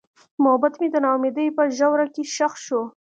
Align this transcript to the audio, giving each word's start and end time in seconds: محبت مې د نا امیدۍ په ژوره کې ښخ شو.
محبت 0.43 0.73
مې 0.79 0.87
د 0.91 0.95
نا 1.03 1.09
امیدۍ 1.17 1.47
په 1.57 1.63
ژوره 1.77 2.07
کې 2.13 2.23
ښخ 2.33 2.53
شو. 2.65 2.81